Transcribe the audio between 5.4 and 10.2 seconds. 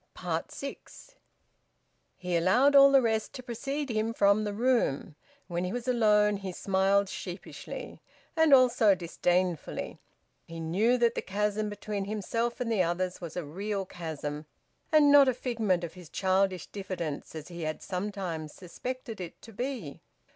When he was alone he smiled sheepishly, and also disdainfully;